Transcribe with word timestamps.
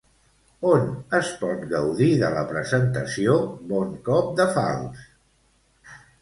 On 0.69 0.85
es 1.17 1.27
pot 1.41 1.65
gaudir 1.73 2.07
de 2.21 2.31
la 2.37 2.45
presentació 2.53 3.37
"Bon 3.75 3.93
cop 4.09 4.33
de 4.41 4.49
falç"? 4.57 5.05